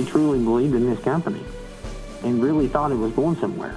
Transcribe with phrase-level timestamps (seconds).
[0.00, 1.42] really truly believed in this company
[2.22, 3.76] and really thought it was going somewhere.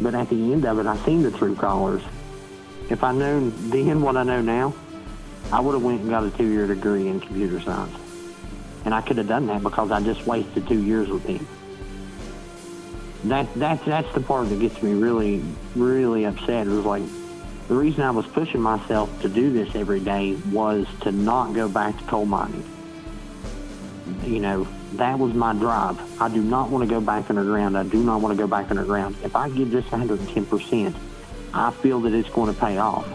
[0.00, 2.02] But at the end of it, I seen the true colors.
[2.88, 4.74] If I known then what I know now,
[5.52, 7.96] I would have went and got a two-year degree in computer science.
[8.84, 11.46] And I could have done that because I just wasted two years with him.
[13.24, 15.42] That, that, that's the part that gets me really,
[15.76, 16.66] really upset.
[16.66, 17.02] It was like,
[17.68, 21.68] the reason I was pushing myself to do this every day was to not go
[21.68, 22.64] back to coal mining.
[24.24, 25.98] You know, that was my drive.
[26.20, 27.76] I do not want to go back underground.
[27.76, 29.16] I do not want to go back underground.
[29.22, 30.94] If I give this 110%,
[31.52, 33.08] I feel that it's going to pay off.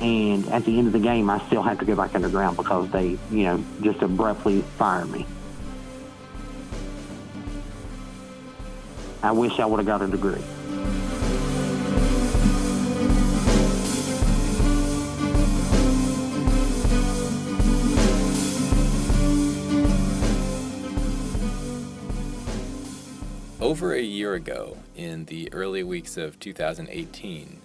[0.00, 2.88] And at the end of the game, I still have to go back underground because
[2.90, 5.26] they, you know, just abruptly fired me.
[9.22, 10.42] I wish I would have got a degree.
[23.68, 27.60] Over a year ago, in the early weeks of 2018,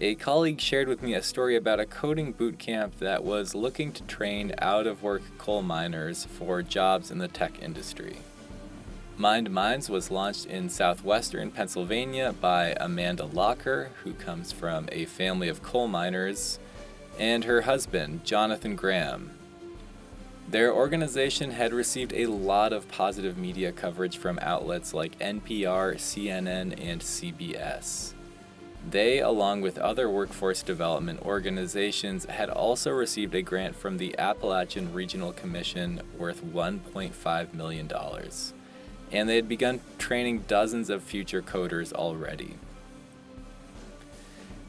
[0.00, 3.92] a colleague shared with me a story about a coding boot camp that was looking
[3.92, 8.16] to train out of work coal miners for jobs in the tech industry.
[9.16, 15.48] Mined Minds was launched in southwestern Pennsylvania by Amanda Laucher, who comes from a family
[15.48, 16.58] of coal miners,
[17.20, 19.35] and her husband, Jonathan Graham,
[20.48, 26.80] their organization had received a lot of positive media coverage from outlets like NPR, CNN,
[26.80, 28.12] and CBS.
[28.88, 34.92] They, along with other workforce development organizations, had also received a grant from the Appalachian
[34.94, 37.90] Regional Commission worth $1.5 million.
[39.10, 42.54] And they had begun training dozens of future coders already.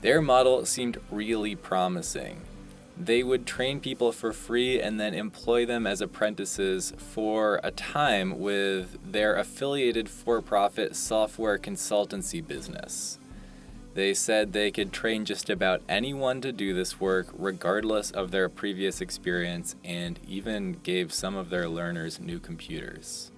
[0.01, 2.41] Their model seemed really promising
[2.99, 8.39] they would train people for free and then employ them as apprentices for a time
[8.39, 13.19] with their affiliated for profit software consultancy business.
[13.93, 18.49] They said they could train just about anyone to do this work, regardless of their
[18.49, 23.31] previous experience, and even gave some of their learners new computers.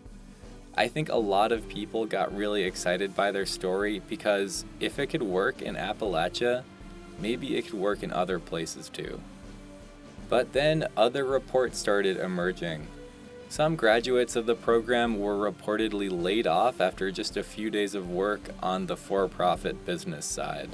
[0.76, 5.08] I think a lot of people got really excited by their story because if it
[5.08, 6.64] could work in Appalachia,
[7.20, 9.20] maybe it could work in other places too.
[10.30, 12.88] But then other reports started emerging.
[13.50, 18.10] Some graduates of the program were reportedly laid off after just a few days of
[18.10, 20.70] work on the for profit business side.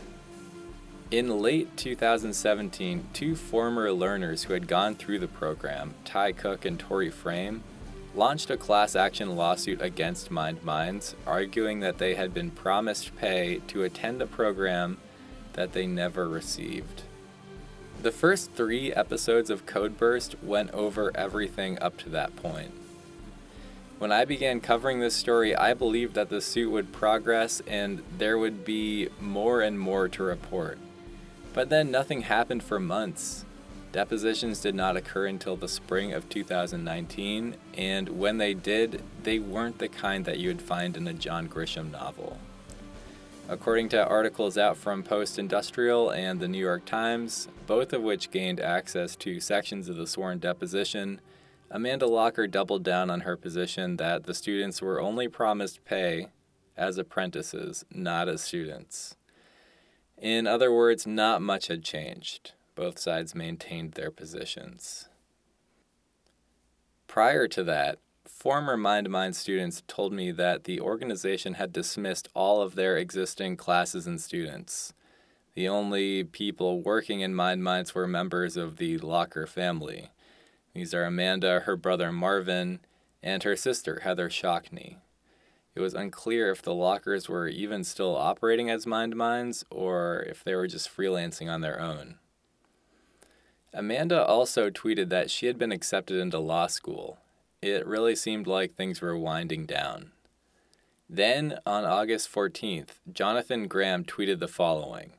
[1.09, 6.77] In late 2017, two former learners who had gone through the program, Ty Cook and
[6.77, 7.63] Tori Frame,
[8.13, 13.61] launched a class action lawsuit against Mined Minds, arguing that they had been promised pay
[13.67, 14.97] to attend a program
[15.53, 17.03] that they never received.
[18.05, 22.69] The first three episodes of Codeburst went over everything up to that point.
[23.97, 28.38] When I began covering this story, I believed that the suit would progress and there
[28.38, 30.77] would be more and more to report.
[31.55, 33.44] But then nothing happened for months.
[33.91, 39.79] Depositions did not occur until the spring of 2019, and when they did, they weren't
[39.79, 42.38] the kind that you would find in a John Grisham novel.
[43.47, 48.31] According to articles out from Post Industrial and the New York Times, both of which
[48.31, 51.22] gained access to sections of the sworn deposition,
[51.69, 56.29] Amanda Laucher doubled down on her position that the students were only promised pay
[56.75, 59.16] as apprentices, not as students.
[60.17, 62.53] In other words, not much had changed.
[62.73, 65.07] Both sides maintained their positions.
[67.06, 68.00] Prior to that,
[68.45, 73.57] former Mined Minds students told me that the organization had dismissed all of their existing
[73.57, 74.94] classes and students.
[75.56, 80.11] The only people working in Mined Minds were members of the Laucher family.
[80.75, 82.81] These are Amanda, her brother Marvin,
[83.23, 84.97] and her sister Heather Shockney.
[85.74, 90.44] It was unclear if the Lauchers were even still operating as Mined Minds or if
[90.44, 92.19] they were just freelancing on their own.
[93.74, 97.18] Amanda also tweeted that she had been accepted into law school
[97.73, 100.12] it really seemed like things were winding down.
[101.09, 105.13] Then, on August 14th, Jonathan Graham tweeted the following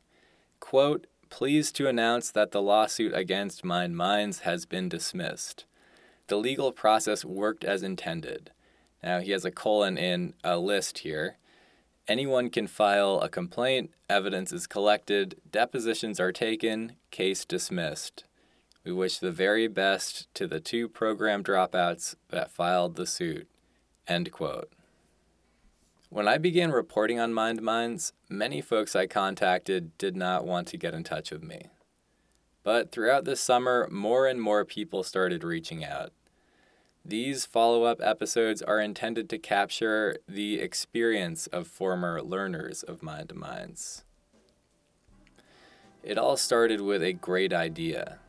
[0.60, 5.64] quote, Pleased to announce that the lawsuit against Mined Minds has been dismissed.
[6.28, 8.50] The legal process worked as intended.
[9.02, 11.36] Now, he has a colon in a list here.
[12.08, 18.24] Anyone can file a complaint, evidence is collected, depositions are taken, case dismissed.
[18.86, 23.48] We wish the very best to the two program dropouts that filed the suit.
[24.06, 24.70] End quote.
[26.08, 30.76] When I began reporting on Mined Minds, many folks I contacted did not want to
[30.76, 31.62] get in touch with me.
[32.62, 36.12] But throughout this summer, more and more people started reaching out.
[37.04, 43.34] These follow up episodes are intended to capture the experience of former learners of Mined
[43.34, 44.04] Minds.
[46.04, 48.20] It all started with a great idea.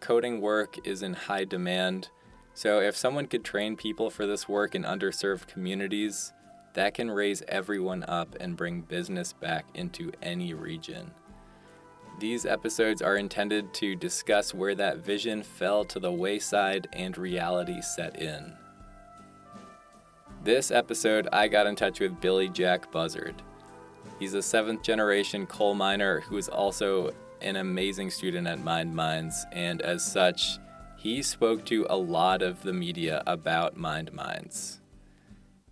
[0.00, 2.10] Coding work is in high demand,
[2.54, 6.32] so if someone could train people for this work in underserved communities,
[6.74, 11.10] that can raise everyone up and bring business back into any region.
[12.20, 17.80] These episodes are intended to discuss where that vision fell to the wayside and reality
[17.80, 18.52] set in.
[20.42, 23.42] This episode, I got in touch with Billyjack Buzzard.
[24.18, 27.12] He's a seventh generation coal miner who is also
[27.42, 30.58] an amazing student at Mined Minds, and as such,
[30.96, 34.80] he spoke to a lot of the media about Mined Minds.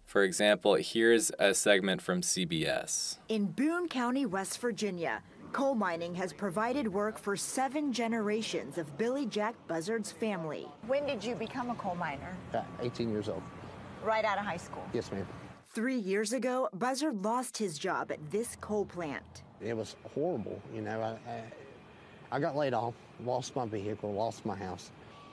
[0.04, 3.18] For example, here's a segment from CBS.
[3.28, 5.22] In Boone County, West Virginia,
[5.52, 10.68] coal mining has provided work for seven generations of Billyjack Buzzard's family.
[10.86, 12.36] When did you become a coal miner?
[12.54, 13.42] Uh, 18 years old.
[14.04, 14.84] Right out of high school?
[14.92, 15.26] Yes, ma'am.
[15.70, 19.42] Three years ago, Buzzard lost his job at this coal plant.
[19.60, 20.60] It was horrible.
[20.74, 21.42] You know, I, I,
[22.32, 22.94] I got laid off,
[23.24, 24.90] lost my vehicle, lost my house.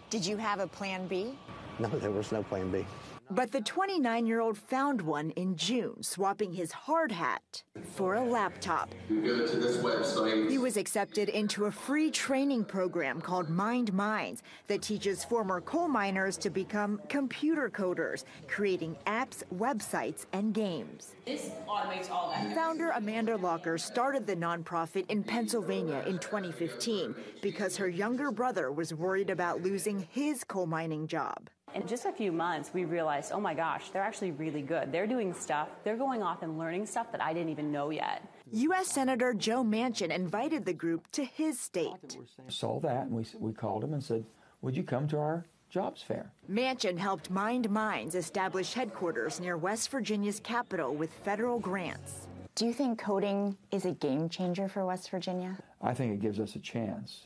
[0.10, 1.34] Did you have a plan B?
[1.80, 2.86] No, there was no plan B.
[3.32, 7.64] But the 29 year old found one in June, swapping his hard hat
[7.96, 8.94] for a laptop.
[9.10, 10.50] You go to this website.
[10.50, 15.88] He was accepted into a free training program called Mined Minds that teaches former coal
[15.88, 21.16] miners to become computer coders, creating apps, websites, and games.
[21.26, 22.54] This automates all that.
[22.54, 28.94] Founder Amanda Laucher started the nonprofit in Pennsylvania in 2015 because her younger brother was
[28.94, 31.50] worried about losing his coal mining job.
[31.74, 34.92] In just a few months, we realized, oh my gosh, they're actually really good.
[34.92, 38.22] They're doing stuff, they're going off and learning stuff that I didn't even know yet.
[38.52, 38.88] U.S.
[38.88, 42.18] Senator Joe Manchin invited the group to his state.
[42.48, 44.24] Saw that, and we, we called him and said,
[44.62, 46.32] Would you come to our jobs fair?
[46.48, 52.28] Manchin helped Mined Minds establish headquarters near West Virginia's capital with federal grants.
[52.54, 55.58] Do you think coding is a game changer for West Virginia?
[55.82, 57.26] I think it gives us a chance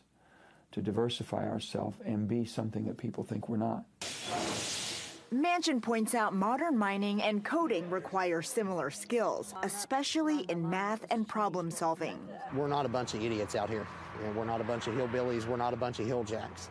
[0.71, 3.83] to diversify ourselves and be something that people think we're not.
[5.33, 11.69] Manchin points out modern mining and coding require similar skills, especially in math and problem
[11.69, 12.17] solving.
[12.53, 13.85] We're not a bunch of idiots out here.
[14.19, 15.45] You know, we're not a bunch of hillbillies.
[15.45, 16.69] We're not a bunch of hilljacks.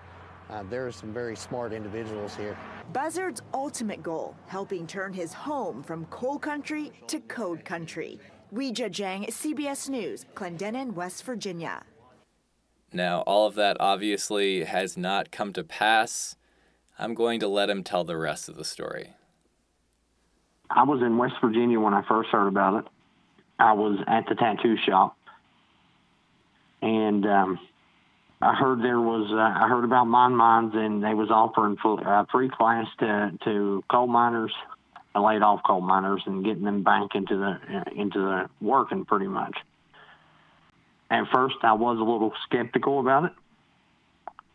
[0.48, 2.56] Uh, there are some very smart individuals here.
[2.92, 8.18] Buzzard's ultimate goal, helping turn his home from coal country to code country.
[8.54, 11.82] Weijia Jiang, CBS News, Clendenin, West Virginia.
[12.96, 16.34] Now, all of that obviously has not come to pass.
[16.98, 19.10] I'm going to let him tell the rest of the story.
[20.70, 22.90] I was in West Virginia when I first heard about it.
[23.58, 25.14] I was at the tattoo shop,
[26.80, 27.58] and um,
[28.40, 32.24] I heard there was uh, I heard about Mined Minds, and they was offering uh,
[32.32, 34.52] free class to to coal miners,
[35.14, 39.28] laid off coal miners, and getting them back into the uh, into the working pretty
[39.28, 39.56] much.
[41.10, 43.32] At first, I was a little skeptical about it.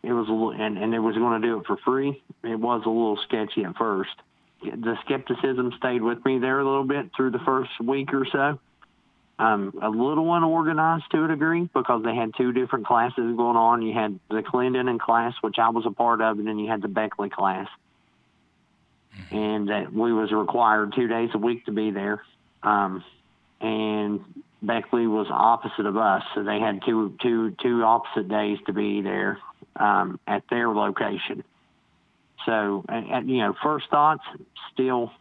[0.03, 2.21] It was a little, and, and it was going to do it for free.
[2.43, 4.15] It was a little sketchy at first.
[4.63, 8.59] The skepticism stayed with me there a little bit through the first week or so.
[9.39, 13.81] Um, a little unorganized to a degree because they had two different classes going on.
[13.81, 16.81] You had the Clendenin class, which I was a part of, and then you had
[16.81, 17.67] the Beckley class.
[19.31, 22.21] And that we was required two days a week to be there.
[22.61, 23.03] Um,
[23.61, 24.21] and
[24.61, 29.01] Beckley was opposite of us, so they had two two two opposite days to be
[29.01, 29.39] there
[29.75, 31.43] um, at their location.
[32.45, 34.23] So, you know, first thoughts,
[34.73, 35.11] still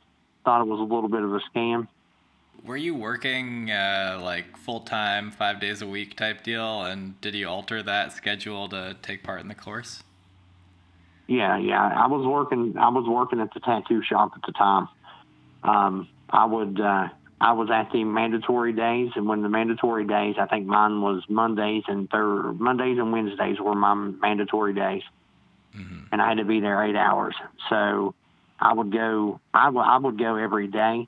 [0.45, 1.87] thought it was a little bit of a scam.
[2.65, 6.83] Were you working uh, like full time, five days a week type deal?
[6.83, 10.03] And did you alter that schedule to take part in the course?
[11.27, 11.83] Yeah, yeah.
[11.83, 12.77] I was working.
[12.79, 14.89] I was working at the tattoo shop at the time.
[15.63, 16.81] Um, I would.
[16.81, 17.09] Uh,
[17.41, 21.23] I was at the mandatory days, and when the mandatory days, I think mine was
[21.29, 25.03] Mondays and third Mondays and Wednesdays were my mandatory days,
[25.75, 26.01] mm-hmm.
[26.13, 27.35] and I had to be there eight hours.
[27.71, 28.15] So
[28.59, 29.41] I would go.
[29.55, 31.07] I, w- I would go every day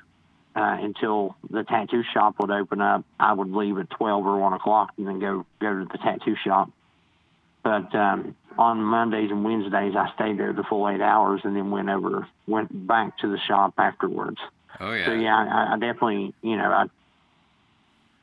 [0.57, 3.05] uh, until the tattoo shop would open up.
[3.21, 6.37] I would leave at twelve or one o'clock, and then go go to the tattoo
[6.43, 6.71] shop.
[7.62, 11.71] But um, on Mondays and Wednesdays, I stayed there the full eight hours, and then
[11.71, 14.39] went over went back to the shop afterwards.
[14.81, 15.07] Oh yeah.
[15.07, 16.87] So yeah, I, I definitely, you know, I,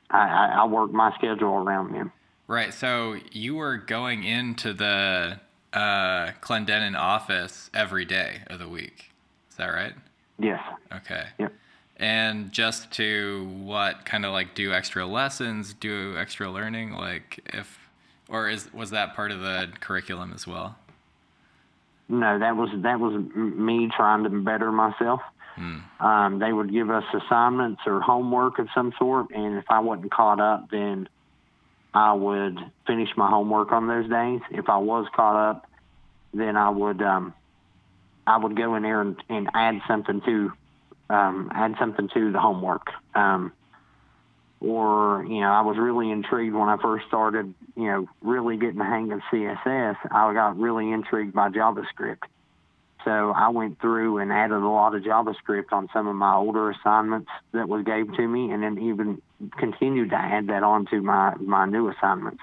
[0.10, 2.12] I I work my schedule around them.
[2.48, 2.74] Right.
[2.74, 5.40] So you were going into the
[5.74, 9.12] uh, Clendenin office every day of the week.
[9.52, 9.94] Is that right?
[10.40, 10.60] Yes.
[10.94, 11.26] Okay.
[11.38, 11.54] Yep.
[11.98, 17.78] And just to what kind of like do extra lessons, do extra learning, like if,
[18.30, 20.78] or is was that part of the curriculum as well?
[22.10, 25.22] no, that was that was me trying to better myself.
[26.00, 30.12] Um, they would give us assignments or homework of some sort, and if I wasn't
[30.12, 31.10] caught up, then
[31.94, 34.42] I would finish my homework on those days.
[34.52, 35.66] If I was caught up,
[36.34, 37.34] then I would um,
[38.26, 40.52] I would go in there and, and add something to
[41.10, 42.88] um, add something to the homework.
[43.16, 43.52] Um,
[44.62, 47.54] or you know, I was really intrigued when I first started.
[47.76, 49.98] You know, really getting the hang of CSS.
[50.12, 52.24] I got really intrigued by JavaScript.
[53.06, 56.70] So I went through and added a lot of JavaScript on some of my older
[56.70, 59.22] assignments that was gave to me, and then even
[59.58, 62.42] continued to add that on to my my new assignments.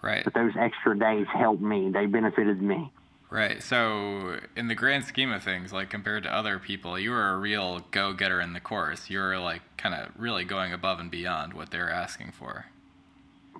[0.00, 0.22] Right.
[0.22, 2.92] But those extra days helped me; they benefited me.
[3.30, 3.60] Right.
[3.62, 7.36] So, in the grand scheme of things, like compared to other people, you were a
[7.36, 9.10] real go-getter in the course.
[9.10, 12.66] You were like kind of really going above and beyond what they were asking for.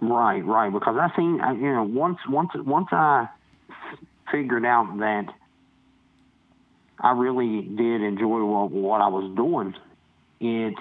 [0.01, 0.73] Right, right.
[0.73, 3.29] Because I seen, you know, once once once I
[4.31, 5.27] figured out that
[6.99, 9.75] I really did enjoy what, what I was doing,
[10.41, 10.75] it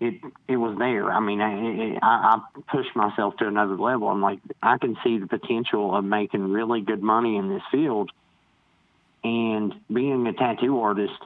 [0.00, 0.14] it
[0.46, 1.10] it was there.
[1.10, 4.08] I mean, I, it, I, I pushed myself to another level.
[4.08, 8.10] I'm like, I can see the potential of making really good money in this field,
[9.24, 11.18] and being a tattoo artist,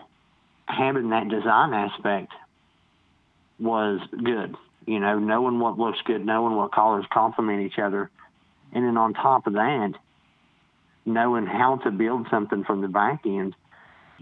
[0.67, 2.33] having that design aspect
[3.59, 4.57] was good.
[4.87, 8.11] You know, knowing what looks good, knowing what colors complement each other,
[8.73, 9.93] and then on top of that,
[11.05, 13.55] knowing how to build something from the back end.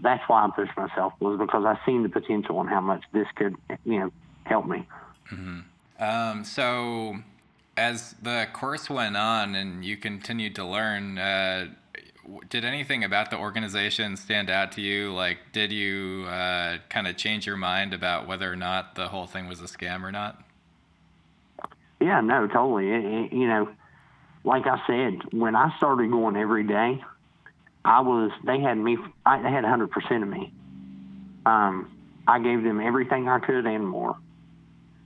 [0.01, 3.27] That's why I pushed myself was because I seen the potential and how much this
[3.35, 3.55] could,
[3.85, 4.11] you know,
[4.43, 4.87] help me.
[5.99, 7.17] Um, so,
[7.77, 11.67] as the course went on and you continued to learn, uh,
[12.49, 15.13] did anything about the organization stand out to you?
[15.13, 19.27] Like, did you uh, kind of change your mind about whether or not the whole
[19.27, 20.43] thing was a scam or not?
[21.99, 22.89] Yeah, no, totally.
[22.89, 23.69] It, it, you know,
[24.43, 27.03] like I said, when I started going every day,
[27.83, 28.97] I was they had me.
[29.25, 30.53] I, they had 100 percent of me.
[31.45, 31.91] Um,
[32.27, 34.17] I gave them everything I could and more,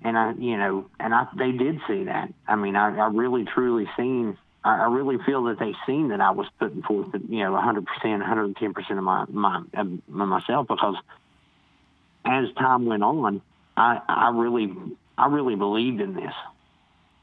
[0.03, 2.33] and I, you know, and I they did see that.
[2.47, 4.37] I mean, I, I really truly seen.
[4.63, 7.85] I, I really feel that they seen that I was putting forth, you know, 100
[7.85, 9.63] percent, 110 percent of my my
[10.07, 10.95] myself because
[12.25, 13.41] as time went on,
[13.77, 14.73] I I really
[15.17, 16.33] I really believed in this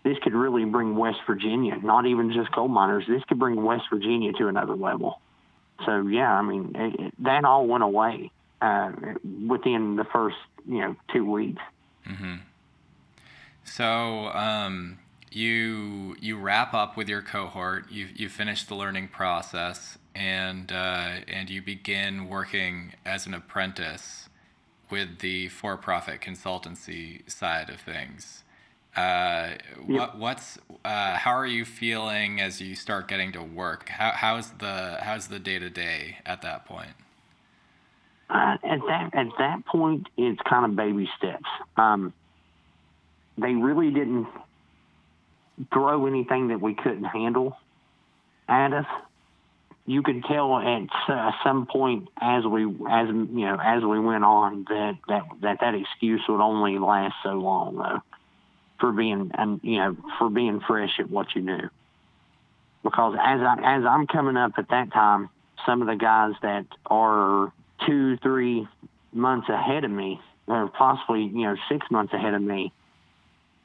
[0.05, 3.85] this could really bring West Virginia, not even just coal miners, this could bring West
[3.91, 5.21] Virginia to another level.
[5.85, 8.93] So, yeah, I mean, it, it, that all went away uh,
[9.47, 10.37] within the first,
[10.67, 11.63] you know, two weeks.
[13.65, 14.99] So um,
[15.31, 17.91] you you wrap up with your cohort.
[17.91, 24.29] You you finish the learning process, and uh, and you begin working as an apprentice
[24.91, 28.45] with the for-profit consultancy side of things.
[28.97, 29.53] Uh,
[29.87, 33.89] what, what's uh, how are you feeling as you start getting to work?
[33.89, 36.93] How how's the how's the day to day at that point?
[38.29, 41.49] Uh, at that at that point, it's kind of baby steps.
[41.77, 42.13] Um,
[43.39, 44.27] they really didn't
[45.73, 47.57] throw anything that we couldn't handle
[48.47, 48.87] at us.
[49.87, 54.25] You could tell at uh, some point as we as you know as we went
[54.25, 58.03] on that that that, that excuse would only last so long though
[58.83, 61.71] for being and you know for being fresh at what you knew.
[62.83, 65.31] Because as I as I'm coming up at that time,
[65.65, 67.53] some of the guys that are
[67.87, 68.67] two three
[69.13, 72.73] months ahead of me, or possibly you know six months ahead of me,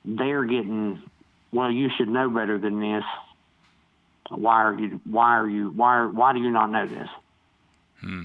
[0.05, 1.01] they're getting
[1.51, 1.71] well.
[1.71, 3.03] You should know better than this.
[4.29, 5.01] Why are you?
[5.09, 5.71] Why are you?
[5.71, 5.95] Why?
[5.95, 7.09] Are, why do you not know this?
[8.01, 8.24] Hmm.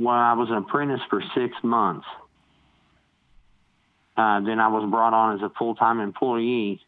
[0.00, 2.06] Well, I was an apprentice for six months.
[4.18, 6.80] Uh, then I was brought on as a full time employee.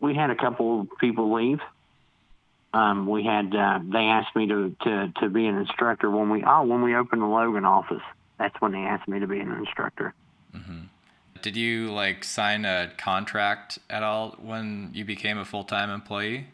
[0.00, 1.60] We had a couple of people leave.
[2.74, 6.42] Um, we had uh, they asked me to, to, to be an instructor when we
[6.44, 8.02] oh when we opened the Logan office.
[8.38, 10.12] That's when they asked me to be an instructor.
[11.42, 16.46] Did you like sign a contract at all when you became a full time employee?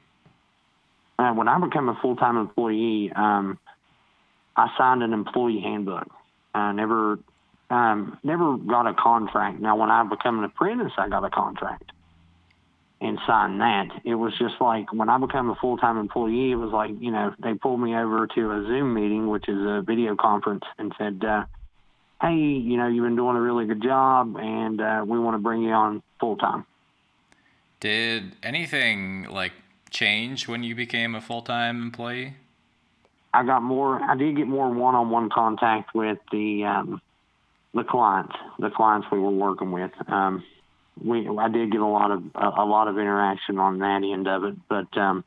[1.18, 3.58] Uh, when I became a full time employee, um,
[4.56, 6.11] I signed an employee handbook.
[6.54, 7.18] I never
[7.70, 9.60] um, never got a contract.
[9.60, 11.92] Now, when I became an apprentice, I got a contract
[13.00, 13.88] and signed that.
[14.04, 17.10] It was just like when I became a full time employee, it was like, you
[17.10, 20.92] know, they pulled me over to a Zoom meeting, which is a video conference, and
[20.98, 21.44] said, uh,
[22.20, 25.38] hey, you know, you've been doing a really good job, and uh, we want to
[25.38, 26.64] bring you on full time.
[27.80, 29.52] Did anything like
[29.90, 32.34] change when you became a full time employee?
[33.32, 34.02] I got more.
[34.02, 37.00] I did get more one-on-one contact with the um,
[37.75, 39.92] the clients, the clients we were working with.
[40.06, 40.44] Um,
[41.02, 44.26] we I did get a lot of a, a lot of interaction on that end
[44.26, 45.25] of it, but um,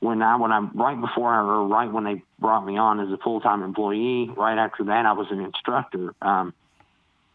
[0.00, 3.10] when I when I right before I or right when they brought me on as
[3.10, 6.14] a full time employee, right after that I was an instructor.
[6.20, 6.52] Um,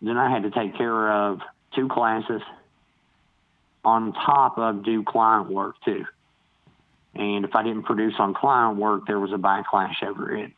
[0.02, 1.40] then I had to take care of
[1.76, 2.42] two classes
[3.84, 6.06] on top of do client work too.
[7.16, 10.52] And if I didn't produce on client work, there was a backlash over it.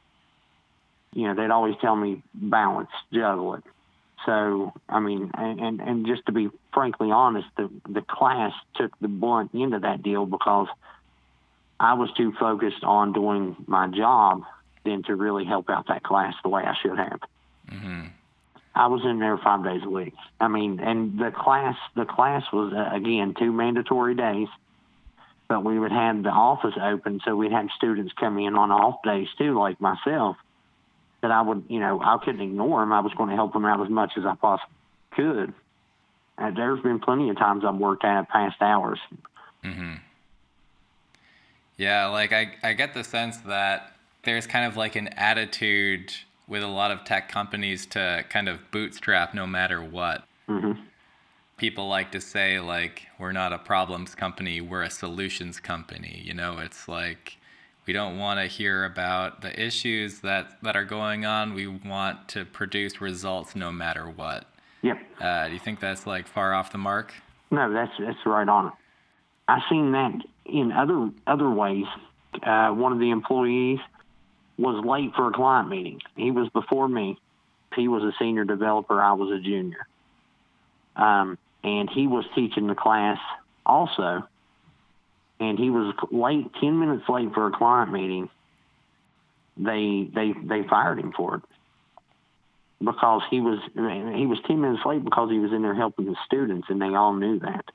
[1.13, 3.63] You know, they'd always tell me balance, juggle it.
[4.25, 8.97] So, I mean, and, and, and just to be frankly honest, the, the class took
[8.99, 10.67] the blunt end of that deal because
[11.79, 14.43] I was too focused on doing my job
[14.85, 17.19] than to really help out that class the way I should have.
[17.69, 18.07] Mm-hmm.
[18.73, 20.13] I was in there five days a week.
[20.39, 24.47] I mean, and the class, the class was uh, again two mandatory days,
[25.47, 29.03] but we would have the office open, so we'd have students come in on off
[29.03, 30.37] days too, like myself.
[31.21, 32.91] That I would, you know, I couldn't ignore them.
[32.91, 34.75] I was going to help them out as much as I possibly
[35.11, 35.53] could.
[36.37, 38.99] And there's been plenty of times I've worked at past hours.
[39.63, 39.95] Mm-hmm.
[41.77, 46.13] Yeah, like I, I get the sense that there's kind of like an attitude
[46.47, 50.23] with a lot of tech companies to kind of bootstrap no matter what.
[50.49, 50.81] Mm-hmm.
[51.57, 56.21] People like to say like we're not a problems company, we're a solutions company.
[56.25, 57.37] You know, it's like
[57.87, 61.53] we don't want to hear about the issues that that are going on.
[61.53, 64.45] We want to produce results no matter what.
[64.81, 64.97] Yep.
[65.19, 67.13] Uh, do you think that's like far off the mark?
[67.49, 68.73] No, that's that's right on it.
[69.47, 70.13] I've seen that
[70.45, 71.85] in other other ways.
[72.41, 73.79] Uh, one of the employees
[74.57, 75.99] was late for a client meeting.
[76.15, 77.17] He was before me.
[77.75, 79.01] He was a senior developer.
[79.01, 79.87] I was a junior.
[80.95, 83.17] Um, and he was teaching the class
[83.65, 84.27] also.
[85.41, 88.29] And he was late, 10 minutes late for a client meeting.
[89.57, 91.41] They, they, they fired him for it
[92.77, 96.15] because he was, he was 10 minutes late because he was in there helping the
[96.27, 97.65] students and they all knew that.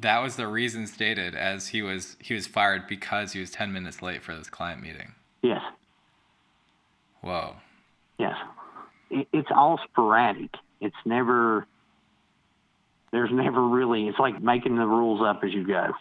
[0.00, 3.72] That was the reason stated as he was, he was fired because he was 10
[3.72, 5.14] minutes late for this client meeting.
[5.40, 5.62] Yes.
[7.20, 7.54] Whoa.
[8.18, 8.34] Yes.
[9.08, 10.50] It, it's all sporadic.
[10.80, 11.64] It's never,
[13.12, 15.92] there's never really, it's like making the rules up as you go.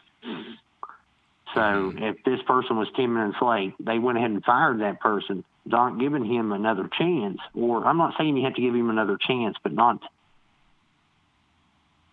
[1.54, 5.44] So if this person was 10 minutes late, they went ahead and fired that person,
[5.66, 7.40] not giving him another chance.
[7.56, 10.02] Or I'm not saying you have to give him another chance, but not,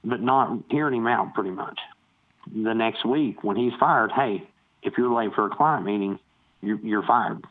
[0.04, 1.78] but not hearing him out pretty much.
[2.54, 4.46] The next week when he's fired, hey,
[4.82, 6.18] if you're late for a client meeting,
[6.62, 7.42] you're, you're fired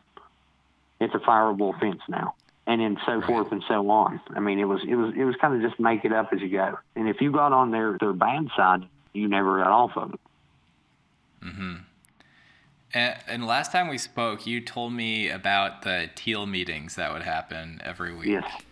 [1.00, 2.34] it's a fireable offense now,
[2.66, 3.26] and then so right.
[3.26, 4.20] forth and so on.
[4.34, 6.40] I mean, it was it was it was kind of just make it up as
[6.40, 6.78] you go.
[6.96, 10.20] And if you got on their their bad side, you never got off of it.
[11.44, 11.74] Mm-hmm.
[12.94, 17.22] And, and last time we spoke, you told me about the teal meetings that would
[17.22, 18.28] happen every week.
[18.28, 18.62] Yes.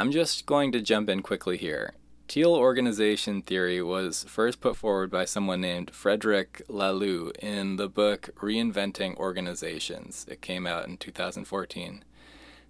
[0.00, 1.94] I'm just going to jump in quickly here.
[2.28, 8.28] Teal organization theory was first put forward by someone named Frederick Laloux in the book
[8.36, 10.26] Reinventing Organizations.
[10.28, 12.04] It came out in 2014.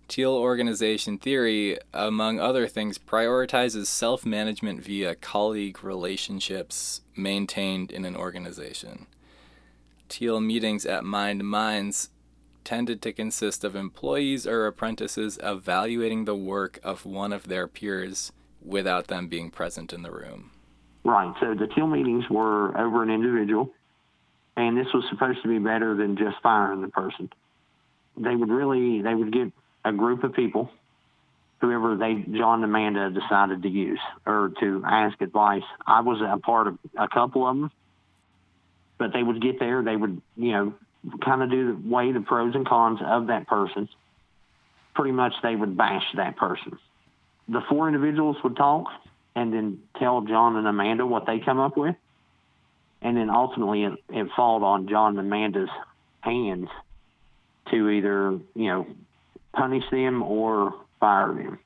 [0.06, 8.16] Teal organization theory, among other things, prioritizes self management via colleague relationships maintained in an
[8.16, 9.06] organization.
[10.08, 12.10] Teal meetings at Mined Minds
[12.64, 18.32] tended to consist of employees or apprentices evaluating the work of one of their peers
[18.62, 20.50] without them being present in the room.
[21.04, 21.32] Right.
[21.40, 23.70] So the teal meetings were over an individual,
[24.56, 27.30] and this was supposed to be better than just firing the person.
[28.16, 29.52] They would really they would get
[29.84, 30.70] a group of people,
[31.60, 35.62] whoever they John and Amanda decided to use or to ask advice.
[35.86, 37.70] I was a part of a couple of them,
[38.98, 39.82] but they would get there.
[39.82, 40.74] They would you know
[41.24, 43.88] kind of do the weigh the pros and cons of that person.
[44.94, 46.78] Pretty much, they would bash that person
[47.48, 48.86] the four individuals would talk
[49.34, 51.96] and then tell John and Amanda what they come up with.
[53.00, 55.70] And then ultimately it, it falled on John and Amanda's
[56.20, 56.68] hands
[57.70, 58.86] to either, you know,
[59.52, 61.58] punish them or fire them.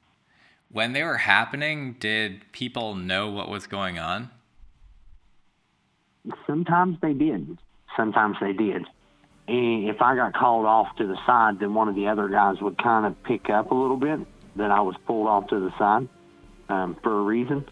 [0.71, 4.31] When they were happening, did people know what was going on?
[6.47, 7.59] Sometimes they did.
[7.97, 8.85] Sometimes they did.
[9.49, 12.61] And if I got called off to the side, then one of the other guys
[12.61, 14.21] would kind of pick up a little bit
[14.57, 16.09] that I was pulled off to the side
[16.69, 17.65] um, for a reason,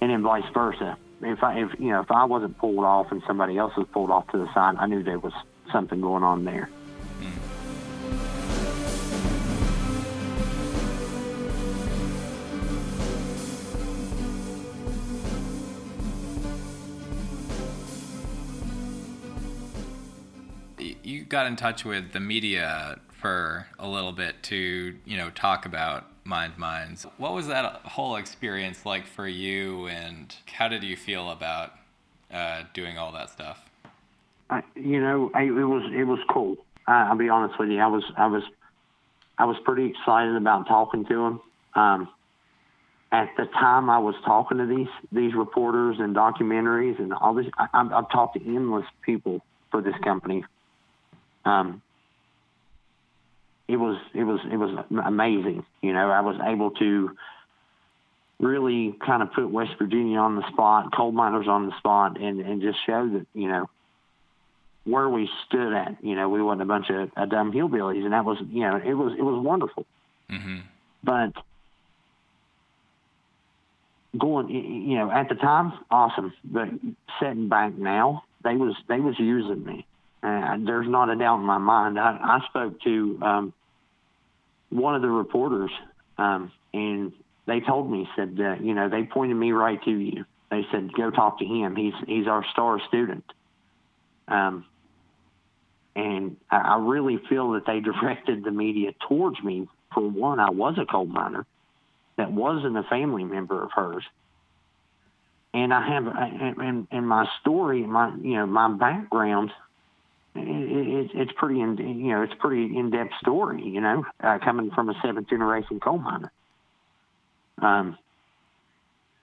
[0.00, 0.96] and then vice versa.
[1.22, 4.10] If I, if you know, if I wasn't pulled off and somebody else was pulled
[4.10, 5.32] off to the side, I knew there was
[5.72, 6.68] something going on there.
[21.28, 26.06] Got in touch with the media for a little bit to you know talk about
[26.24, 27.06] Mined Minds.
[27.18, 31.72] What was that whole experience like for you, and how did you feel about
[32.32, 33.68] uh, doing all that stuff?
[34.48, 36.56] I, you know, I, it was it was cool.
[36.86, 37.78] I, I'll be honest with you.
[37.78, 38.42] I was I was
[39.36, 41.40] I was pretty excited about talking to him.
[41.74, 42.08] Um,
[43.12, 47.46] at the time, I was talking to these these reporters and documentaries and all this.
[47.58, 50.44] I, I've, I've talked to endless people for this company.
[51.48, 51.82] Um,
[53.66, 55.64] it was it was it was amazing.
[55.82, 57.16] You know, I was able to
[58.40, 62.40] really kind of put West Virginia on the spot, coal miners on the spot, and
[62.40, 63.68] and just show that you know
[64.84, 66.02] where we stood at.
[66.02, 68.76] You know, we wasn't a bunch of, of dumb hillbillies, and that was you know
[68.76, 69.86] it was it was wonderful.
[70.30, 70.58] Mm-hmm.
[71.04, 71.32] But
[74.16, 76.32] going, you know, at the time, awesome.
[76.44, 76.68] But
[77.20, 79.86] sitting back now, they was they was using me.
[80.22, 81.98] Uh, there's not a doubt in my mind.
[81.98, 83.52] I, I spoke to um,
[84.70, 85.70] one of the reporters,
[86.16, 87.12] um, and
[87.46, 90.24] they told me said that you know they pointed me right to you.
[90.50, 91.76] They said go talk to him.
[91.76, 93.24] He's he's our star student.
[94.26, 94.66] Um,
[95.94, 99.68] and I, I really feel that they directed the media towards me.
[99.94, 101.46] For one, I was a coal miner
[102.16, 104.04] that wasn't a family member of hers.
[105.54, 109.50] And I have, and, and my story, my you know my background,
[110.38, 113.62] it, it, it's pretty in you know it's pretty in depth story.
[113.62, 116.32] You know, uh, coming from a seventh generation coal miner.
[117.60, 117.98] Um,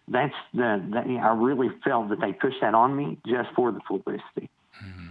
[0.07, 3.79] that's the that, I really felt that they pushed that on me just for the
[3.79, 4.49] publicity.
[4.83, 5.07] Mm-hmm.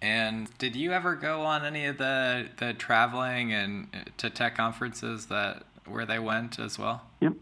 [0.00, 4.56] And did you ever go on any of the the traveling and uh, to tech
[4.56, 7.02] conferences that where they went as well?
[7.20, 7.34] Yep.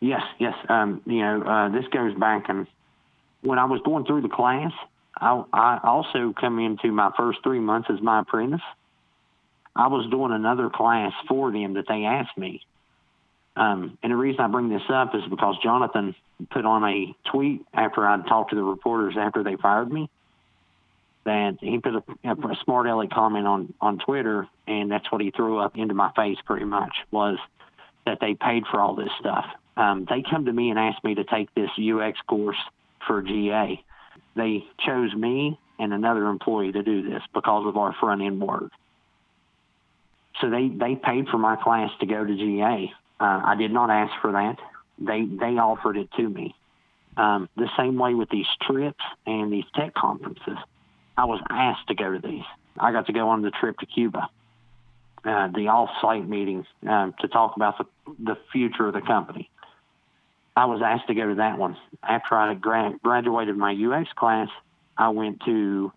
[0.00, 0.54] Yes, yes.
[0.68, 2.66] Um, you know, uh, this goes back and
[3.42, 4.72] when I was going through the class,
[5.22, 8.60] I, I also come into my first three months as my apprentice.
[9.74, 12.60] I was doing another class for them that they asked me.
[13.56, 16.14] Um, and the reason I bring this up is because Jonathan
[16.50, 20.10] put on a tweet after I'd talked to the reporters after they fired me
[21.24, 25.30] that he put a, a smart aleck comment on on Twitter, and that's what he
[25.30, 27.38] threw up into my face pretty much was
[28.06, 29.44] that they paid for all this stuff.
[29.76, 32.56] Um, they come to me and asked me to take this UX course
[33.06, 33.82] for GA.
[34.34, 38.70] They chose me and another employee to do this because of our front end work.
[40.40, 42.92] So they they paid for my class to go to GA.
[43.20, 44.58] Uh, I did not ask for that.
[44.98, 46.54] They they offered it to me.
[47.16, 50.56] Um, the same way with these trips and these tech conferences.
[51.16, 52.44] I was asked to go to these.
[52.78, 54.28] I got to go on the trip to Cuba,
[55.24, 57.84] uh, the off-site meeting um, to talk about the,
[58.18, 59.50] the future of the company.
[60.56, 61.76] I was asked to go to that one.
[62.02, 64.48] After I gra- graduated my UX class,
[64.96, 65.92] I went to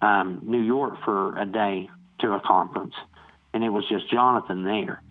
[0.00, 2.94] um, New York for a day to a conference,
[3.52, 5.02] and it was just Jonathan there.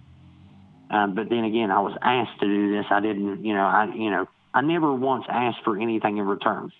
[0.90, 2.86] Um, but then again, I was asked to do this.
[2.90, 6.72] I didn't, you know, I, you know, I never once asked for anything in return.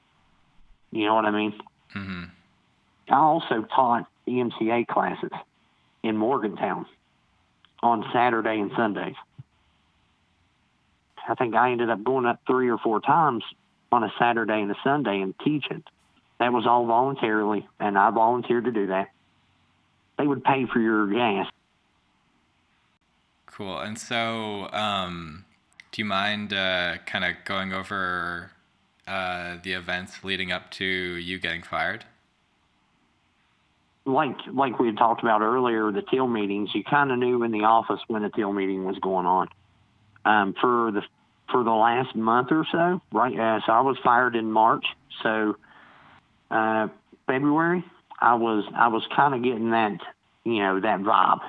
[0.92, 1.54] You know what I mean?
[1.96, 2.24] Mm-hmm.
[3.10, 5.32] I also taught EMCA classes
[6.04, 6.86] in Morgantown
[7.82, 9.16] on Saturday and Sundays.
[11.28, 13.44] I think I ended up going up three or four times
[13.92, 15.84] on a Saturday and a Sunday and teaching.
[16.40, 19.10] That was all voluntarily, and I volunteered to do that.
[20.18, 21.48] They would pay for your gas.
[23.46, 23.80] Cool.
[23.80, 25.46] And so, um,
[25.92, 28.52] do you mind uh, kind of going over
[29.08, 32.06] uh, the events leading up to you getting fired?
[34.06, 37.52] like like we had talked about earlier, the teal meetings, you kind of knew in
[37.52, 39.50] the office when the teal meeting was going on.
[40.26, 41.04] Um, for the
[41.52, 43.38] for the last month or so, right?
[43.40, 44.86] Uh, so I was fired in March.
[45.22, 45.56] So
[46.50, 46.88] uh,
[47.28, 47.84] February,
[48.20, 50.00] I was I was kind of getting that
[50.44, 51.42] you know that vibe.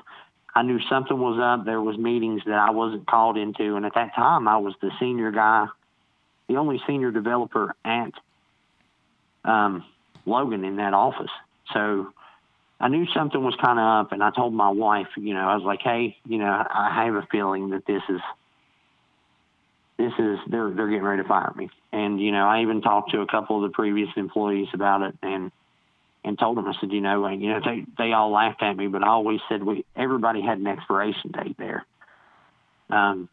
[0.55, 1.67] I knew something was up.
[1.67, 4.91] There was meetings that I wasn't called into, and at that time, I was the
[4.99, 5.67] senior guy,
[6.49, 8.13] the only senior developer at
[9.45, 9.85] um,
[10.25, 11.31] Logan in that office.
[11.75, 12.13] So
[12.81, 15.57] I knew something was kind of up, and I told my wife, you know, I
[15.57, 18.21] was like, hey, you know, I have a feeling that this is
[19.99, 21.71] this is they're they're getting ready to fire me.
[21.93, 25.15] And you know, I even talked to a couple of the previous employees about it,
[25.23, 25.51] and
[26.25, 28.77] and told them, I said, you know, and, you know, they they all laughed at
[28.77, 31.87] me, but I always said we everybody had an expiration date there.
[32.91, 33.29] Um,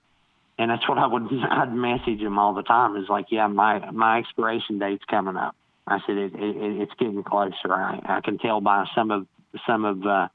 [0.58, 3.92] and that's what I would I'd message them all the time is like, yeah, my
[3.92, 5.56] my expiration date's coming up.
[5.86, 7.74] I said it, it, it's getting closer.
[7.74, 9.28] I, I can tell by some of
[9.68, 10.28] some of uh,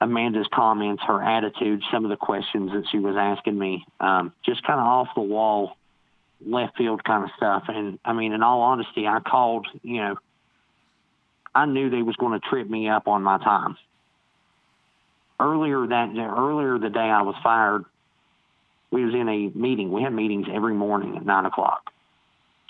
[0.00, 4.62] Amanda's comments, her attitude, some of the questions that she was asking me, um, just
[4.64, 5.76] kind of off the wall,
[6.44, 7.64] left field kind of stuff.
[7.68, 9.66] And I mean, in all honesty, I called.
[9.82, 10.16] You know,
[11.54, 13.76] I knew they was going to trip me up on my time.
[15.40, 17.84] Earlier that earlier the day I was fired,
[18.90, 19.90] we was in a meeting.
[19.90, 21.90] We had meetings every morning at nine o'clock.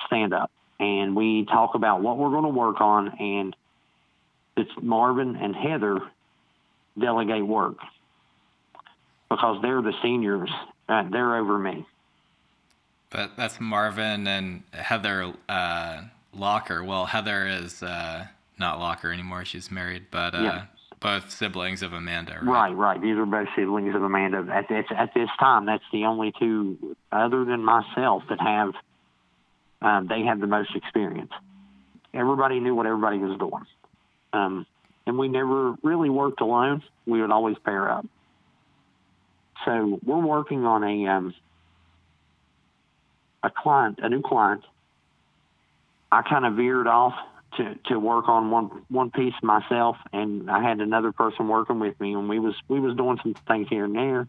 [0.07, 3.57] Stand up and we talk about what we're going to work on, and
[4.57, 6.01] it's Marvin and Heather
[6.99, 7.77] delegate work
[9.31, 10.51] because they're the seniors.
[10.89, 11.87] Uh, they're over me.
[13.11, 16.03] But that's Marvin and Heather uh,
[16.37, 16.85] Laucher.
[16.85, 18.27] Well, Heather is uh,
[18.59, 19.45] not Laucher anymore.
[19.45, 20.65] She's married, but uh, yeah.
[21.01, 22.39] both siblings of Amanda.
[22.43, 22.71] Right?
[22.71, 23.01] right, right.
[23.01, 24.47] These are both siblings of Amanda.
[24.53, 28.75] At, at, at this time, that's the only two, other than myself, that have
[29.81, 31.33] um, they have the most experience.
[32.13, 33.65] Everybody knew what everybody was doing.
[34.33, 34.67] Um,
[35.07, 36.83] and we never really worked alone.
[37.07, 38.07] We would always pair up.
[39.65, 41.35] So we're working on a um,
[43.43, 44.65] a client, a new client.
[46.11, 47.15] I kind of veered off
[47.57, 51.99] to, to work on one one piece myself, and I had another person working with
[52.01, 54.27] me, and we was we was doing some things here and there.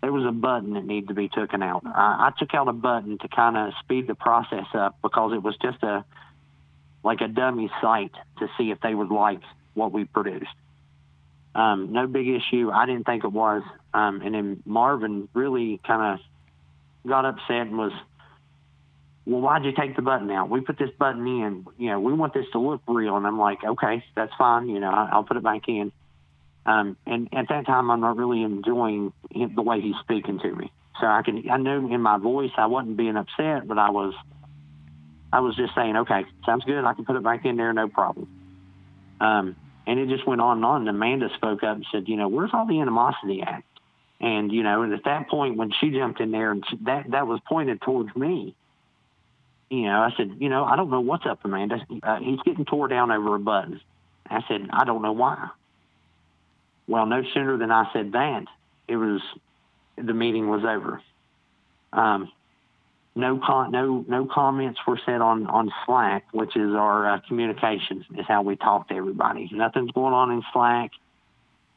[0.00, 1.82] There was a button that needed to be taken out.
[1.86, 5.42] I, I took out a button to kind of speed the process up because it
[5.42, 6.04] was just a
[7.04, 9.40] like a dummy site to see if they would like
[9.74, 10.46] what we produced.
[11.54, 12.70] Um, no big issue.
[12.72, 13.62] I didn't think it was.
[13.92, 17.92] Um, and then Marvin really kind of got upset and was,
[19.26, 20.48] well, why'd you take the button out?
[20.48, 21.66] We put this button in.
[21.76, 23.16] You know, we want this to look real.
[23.16, 24.68] And I'm like, okay, that's fine.
[24.68, 25.92] You know, I'll put it back in.
[26.64, 30.70] Um, and at that time, I'm not really enjoying the way he's speaking to me.
[31.00, 34.14] So I can, I knew in my voice I wasn't being upset, but I was,
[35.32, 36.84] I was just saying, okay, sounds good.
[36.84, 38.28] I can put it back in there, no problem.
[39.20, 40.80] Um, and it just went on and on.
[40.82, 43.62] And Amanda spoke up and said, you know, where's all the animosity at?
[44.20, 47.10] And you know, and at that point when she jumped in there and she, that
[47.10, 48.54] that was pointed towards me,
[49.68, 51.84] you know, I said, you know, I don't know what's up, Amanda.
[52.02, 53.80] Uh, he's getting tore down over a button.
[54.30, 55.48] I said, I don't know why.
[56.86, 58.44] Well, no sooner than I said that,
[58.86, 59.20] it was
[59.96, 61.00] the meeting was over.
[61.92, 62.30] Um,
[63.14, 68.04] no con- no no comments were said on on Slack, which is our uh, communications
[68.16, 69.50] is how we talk to everybody.
[69.52, 70.90] Nothing's going on in Slack.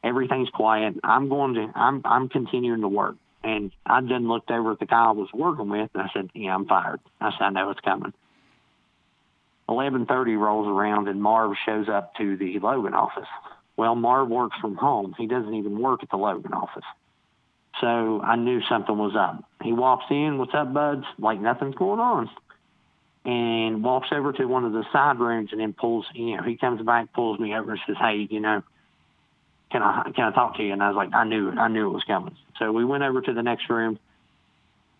[0.02, 0.94] Everything's quiet.
[1.04, 3.16] I'm going to I'm I'm continuing to work.
[3.44, 6.30] And I then looked over at the guy I was working with and I said,
[6.34, 7.00] Yeah, I'm fired.
[7.20, 8.12] I said, I know it's coming.
[9.68, 13.28] Eleven thirty rolls around and Marv shows up to the Logan office.
[13.76, 15.14] Well, Marv works from home.
[15.18, 16.84] He doesn't even work at the Logan office.
[17.80, 19.44] So I knew something was up.
[19.62, 21.04] He walks in, what's up, buds?
[21.18, 22.30] Like nothing's going on.
[23.24, 26.56] And walks over to one of the side rooms and then pulls, you know, he
[26.56, 28.62] comes back, pulls me over and says, Hey, you know,
[29.70, 30.72] can I can I talk to you?
[30.72, 31.58] And I was like, I knew it.
[31.58, 32.36] I knew it was coming.
[32.58, 33.98] So we went over to the next room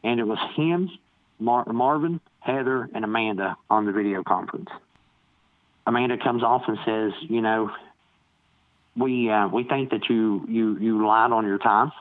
[0.02, 0.90] and it was him,
[1.38, 4.68] Mar- Marvin, Heather, and Amanda on the video conference.
[5.86, 7.70] Amanda comes off and says, you know,
[8.96, 11.92] we uh, we think that you you you lied on your time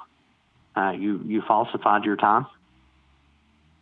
[0.76, 2.46] uh, you you falsified your time.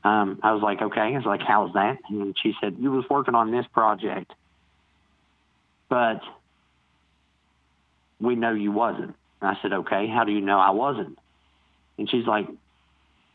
[0.04, 1.00] Um, I was like, okay.
[1.00, 1.98] I was like, how's that?
[2.10, 4.32] And she said, you was working on this project,
[5.90, 6.20] but
[8.20, 9.16] we know you wasn't.
[9.42, 10.08] And I said, okay.
[10.08, 11.18] How do you know I wasn't?
[11.98, 12.48] And she's like,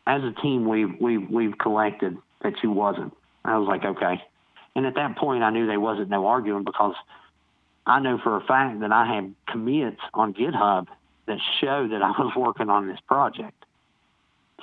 [0.05, 3.13] as a team, we've we've we've collected that you wasn't.
[3.43, 4.21] I was like, okay.
[4.75, 6.95] And at that point, I knew there wasn't no arguing because
[7.85, 10.87] I know for a fact that I had commits on GitHub
[11.29, 13.63] that show that I was working on this project.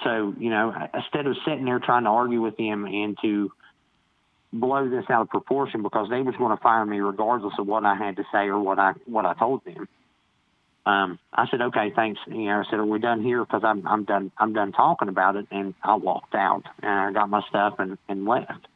[0.05, 3.51] So, you know, instead of sitting there trying to argue with him and to
[4.53, 7.85] blow this out of proportion because they was going to fire me regardless of what
[7.85, 9.89] I had to say or what I what I told them.
[10.85, 12.21] Um, I said, okay, thanks.
[12.27, 13.45] You know, I said, are we done here?
[13.45, 17.13] Because I'm I'm done I'm done talking about it, and I walked out and I
[17.13, 18.67] got my stuff and and left.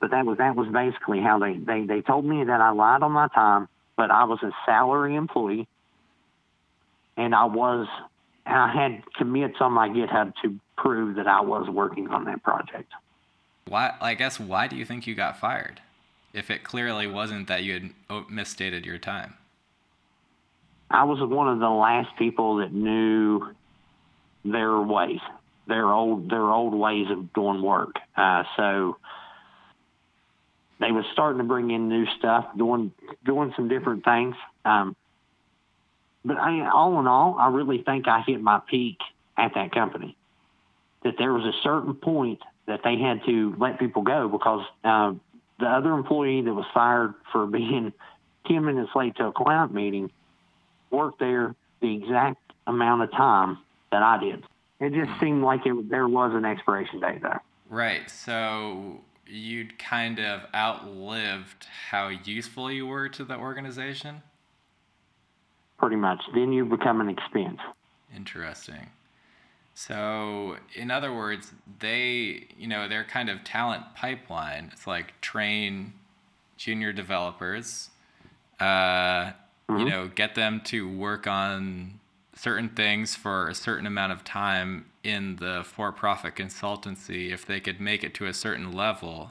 [0.00, 3.02] But that was that was basically how they they they told me that I lied
[3.02, 5.66] on my time, but I was a salary employee
[7.18, 7.86] and I was
[8.46, 12.90] I had commits on my GitHub to prove that I was working on that project.
[13.66, 13.92] Why?
[14.00, 15.82] I guess why do you think you got fired?
[16.32, 19.34] If it clearly wasn't that you had misstated your time.
[20.90, 23.54] I was one of the last people that knew
[24.44, 25.20] their ways,
[25.66, 27.96] their old their old ways of doing work.
[28.16, 28.96] Uh, so
[30.80, 32.92] they was starting to bring in new stuff, doing
[33.24, 34.36] doing some different things.
[34.64, 34.96] Um,
[36.24, 38.98] but I, all in all, I really think I hit my peak
[39.36, 40.16] at that company.
[41.04, 45.14] That there was a certain point that they had to let people go because uh,
[45.60, 47.92] the other employee that was fired for being
[48.46, 50.10] 10 minutes late to a client meeting
[50.90, 53.58] worked there the exact amount of time
[53.92, 54.44] that I did.
[54.80, 57.42] It just seemed like it, there was an expiration date there.
[57.68, 58.08] Right.
[58.08, 64.22] So you'd kind of outlived how useful you were to the organization?
[65.78, 66.20] Pretty much.
[66.34, 67.60] Then you become an expense.
[68.14, 68.90] Interesting.
[69.74, 75.92] So, in other words, they, you know, their kind of talent pipeline, it's like train
[76.56, 77.90] junior developers,
[78.58, 79.78] uh, mm-hmm.
[79.78, 82.00] you know, get them to work on
[82.34, 87.80] certain things for a certain amount of time in the for-profit consultancy if they could
[87.80, 89.30] make it to a certain level.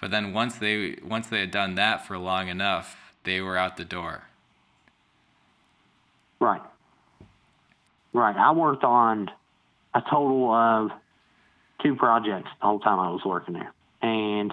[0.00, 3.78] But then once they once they had done that for long enough, they were out
[3.78, 4.24] the door.
[6.44, 6.60] Right.
[8.12, 8.36] Right.
[8.36, 9.30] I worked on
[9.94, 10.90] a total of
[11.82, 13.72] two projects the whole time I was working there.
[14.02, 14.52] And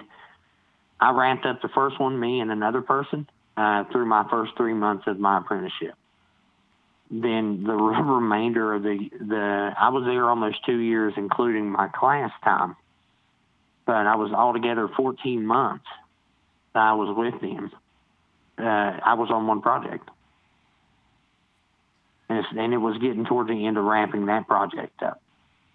[0.98, 3.28] I ramped up the first one, me and another person,
[3.58, 5.94] uh, through my first three months of my apprenticeship.
[7.10, 12.30] Then the remainder of the, the I was there almost two years, including my class
[12.42, 12.74] time.
[13.84, 15.84] But I was altogether 14 months
[16.72, 17.70] that I was with them.
[18.56, 20.08] Uh, I was on one project.
[22.32, 25.20] And, and it was getting toward the end of ramping that project up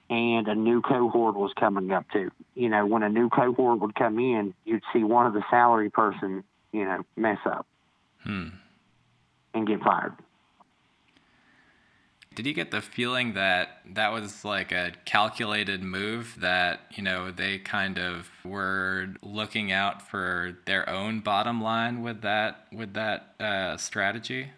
[0.10, 2.32] and a new cohort was coming up too.
[2.56, 5.90] You know, when a new cohort would come in, you'd see one of the salary
[5.90, 7.66] person, you know, mess up
[8.24, 8.50] hmm.
[9.54, 10.14] and get fired.
[12.36, 17.32] Did you get the feeling that that was like a calculated move that, you know,
[17.32, 23.34] they kind of were looking out for their own bottom line with that with that
[23.40, 24.52] uh, strategy?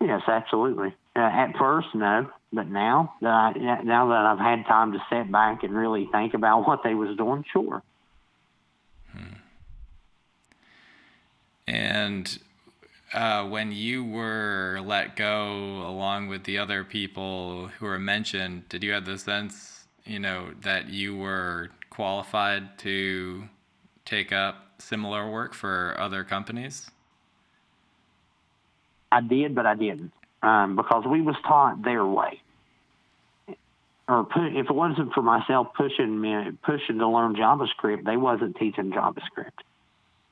[0.00, 0.92] Yes, absolutely.
[1.16, 5.30] Uh, at first, no, but now that I, now that I've had time to sit
[5.30, 7.82] back and really think about what they was doing, sure.
[9.12, 9.34] Hmm.
[11.66, 12.38] And
[13.12, 18.84] uh, when you were let go along with the other people who were mentioned, did
[18.84, 23.48] you have the sense, you know, that you were qualified to
[24.04, 26.88] take up similar work for other companies?
[29.10, 32.40] I did, but I didn't um, because we was taught their way.
[34.08, 38.90] Or if it wasn't for myself pushing me, pushing to learn JavaScript, they wasn't teaching
[38.90, 39.52] JavaScript.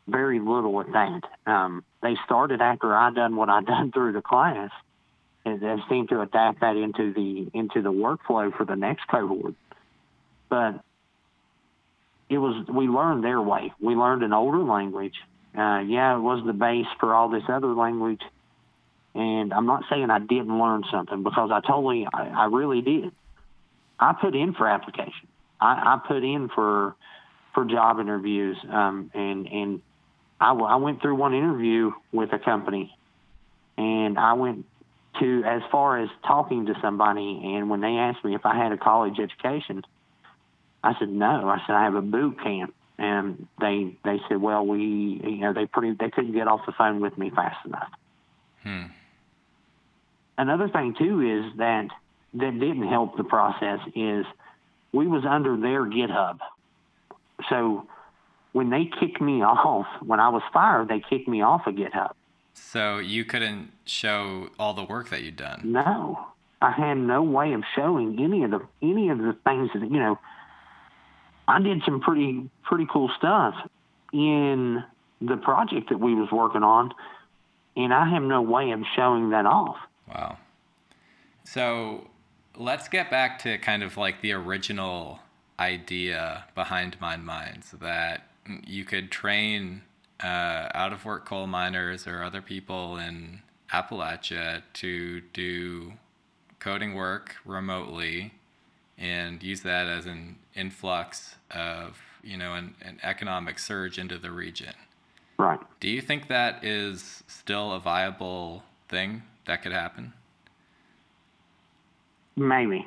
[0.08, 1.20] Very little at that.
[1.46, 4.70] Um, they started after I done what I done through the class,
[5.44, 9.54] and they seemed to adapt that into the into the workflow for the next cohort.
[10.48, 10.80] But
[12.28, 13.72] it was we learned their way.
[13.80, 15.14] We learned an older language.
[15.56, 18.22] Uh, yeah, it was the base for all this other language
[19.14, 23.12] and I'm not saying I didn't learn something because I totally, I, I really did.
[23.98, 25.28] I put in for application.
[25.60, 26.94] I, I put in for
[27.54, 29.82] for job interviews, um, and and
[30.40, 32.96] I, I went through one interview with a company,
[33.76, 34.66] and I went
[35.20, 38.70] to as far as talking to somebody, and when they asked me if I had
[38.72, 39.82] a college education,
[40.84, 41.48] I said no.
[41.48, 45.52] I said I have a boot camp, and they they said, well, we you know
[45.52, 47.90] they pretty they couldn't get off the phone with me fast enough.
[48.62, 48.86] Hmm
[50.38, 51.88] another thing too is that
[52.34, 54.24] that didn't help the process is
[54.92, 56.38] we was under their GitHub.
[57.50, 57.86] So
[58.52, 62.12] when they kicked me off, when I was fired, they kicked me off of GitHub.
[62.54, 65.60] So you couldn't show all the work that you'd done.
[65.64, 66.26] No,
[66.60, 69.98] I had no way of showing any of the any of the things that you
[69.98, 70.18] know.
[71.46, 73.54] I did some pretty pretty cool stuff
[74.12, 74.84] in
[75.20, 76.92] the project that we was working on,
[77.78, 79.76] and I have no way of showing that off.
[80.08, 80.36] Wow.
[81.44, 82.08] So
[82.56, 85.20] let's get back to kind of like the original
[85.60, 88.28] idea behind Mined Minds that
[88.66, 89.82] you could train
[90.22, 95.92] uh, out of work coal miners or other people in Appalachia to do
[96.58, 98.34] coding work remotely
[98.96, 104.32] and use that as an influx of you know an, an economic surge into the
[104.32, 104.74] region.
[105.38, 105.60] Right.
[105.80, 110.12] Do you think that is still a viable thing that could happen?
[112.36, 112.86] Maybe.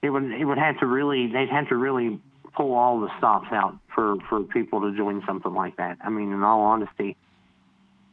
[0.00, 2.20] It would it would have to really they'd have to really
[2.54, 5.98] pull all the stops out for for people to join something like that.
[6.04, 7.16] I mean, in all honesty,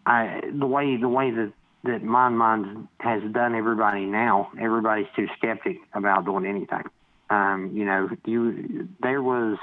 [0.05, 5.27] I the way the way that that Mined Minds has done everybody now, everybody's too
[5.37, 6.83] skeptic about doing anything.
[7.29, 9.57] Um, you know, you there was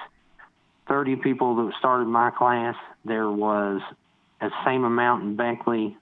[0.89, 2.77] 30 people that started my class.
[3.05, 3.81] There was
[4.41, 5.97] the same amount in Beckley.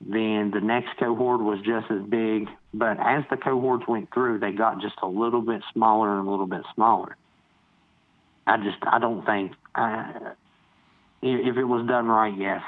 [0.00, 4.52] Then the next cohort was just as big, but as the cohorts went through, they
[4.52, 7.16] got just a little bit smaller and a little bit smaller.
[8.46, 10.12] I just I don't think uh,
[11.22, 12.60] if it was done right, yes,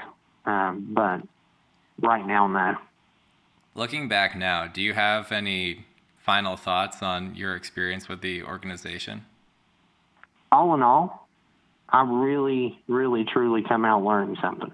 [0.46, 1.20] um, but
[2.00, 2.76] right now, no.
[3.74, 5.84] Looking back now, do you have any
[6.18, 9.26] final thoughts on your experience with the organization?
[10.50, 11.25] All in all,
[11.88, 14.72] I really, really, truly come out learning something.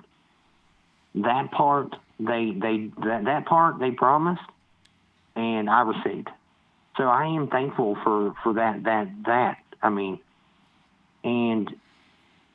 [1.16, 4.42] That part they they that, that part they promised,
[5.36, 6.28] and I received.
[6.96, 9.58] So I am thankful for, for that, that, that.
[9.80, 10.18] I mean,
[11.24, 11.70] and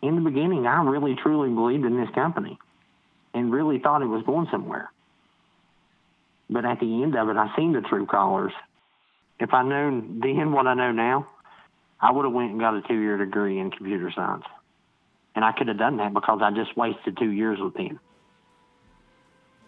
[0.02, 2.58] in the beginning, I really truly believed in this company
[3.34, 4.92] and really thought it was going somewhere.
[6.50, 8.54] But at the end of it, I seen the true colors.
[9.40, 11.28] If I known then what I know now,
[12.00, 14.46] I would have went and got a two-year degree in computer science.
[15.36, 18.00] And I could have done that because I just wasted two years with him.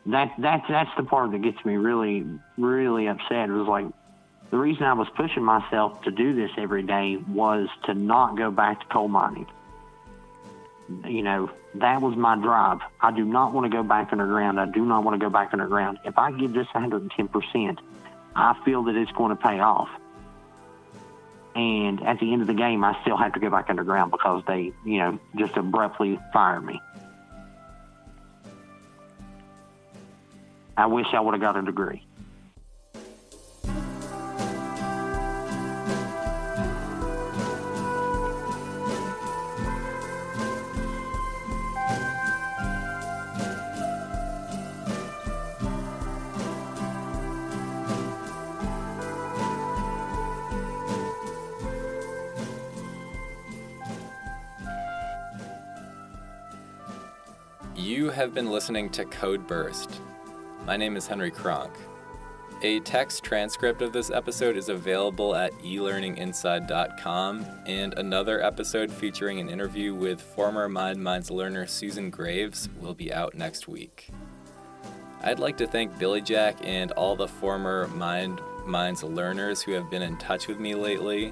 [0.08, 2.26] That that's that's the part that gets me really
[2.58, 3.50] really upset.
[3.50, 3.86] It was like
[4.50, 8.50] the reason I was pushing myself to do this every day was to not go
[8.50, 9.46] back to coal mining.
[11.06, 12.80] You know, that was my drive.
[13.00, 14.60] I do not want to go back underground.
[14.60, 16.00] I do not want to go back underground.
[16.04, 17.78] If I give this 110%,
[18.36, 19.90] I feel that it's going to pay off.
[21.60, 24.42] And at the end of the game, I still have to go back underground because
[24.48, 26.80] they, you know, just abruptly fired me.
[30.78, 32.02] I wish I would have got a degree.
[58.20, 60.02] Have been listening to Code Burst.
[60.66, 61.72] My name is Henry Kronk.
[62.64, 69.48] A text transcript of this episode is available at elearninginside.com, and another episode featuring an
[69.48, 74.10] interview with former Mined Minds learner Susan Graves will be out next week.
[75.22, 80.02] I'd like to thank Billyjack and all the former Mined Minds learners who have been
[80.02, 81.32] in touch with me lately.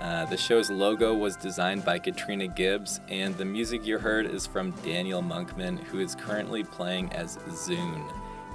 [0.00, 4.46] Uh, the show's logo was designed by Katrina Gibbs, and the music you heard is
[4.46, 8.04] from Daniel Monkman, who is currently playing as Zoon.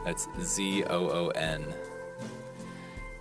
[0.03, 1.65] That's Z O O N.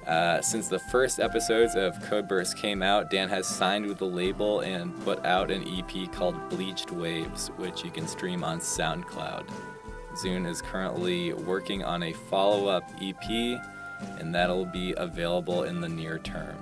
[0.07, 4.61] Uh, since the first episodes of Codeburst came out, Dan has signed with the label
[4.61, 9.49] and put out an EP called Bleached Waves, which you can stream on SoundCloud.
[10.17, 13.61] Zoon is currently working on a follow up EP,
[14.21, 16.57] and that'll be available in the near term.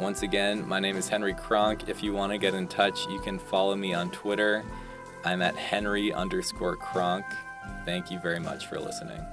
[0.00, 1.88] Once again, my name is Henry Kronk.
[1.88, 4.64] If you want to get in touch, you can follow me on Twitter.
[5.24, 7.24] I'm at Henry underscore Kronk.
[7.84, 9.24] Thank you very much for listening.